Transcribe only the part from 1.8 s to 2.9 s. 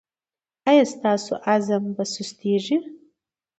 به سستیږي؟